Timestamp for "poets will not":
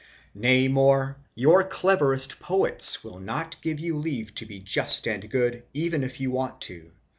2.39-3.61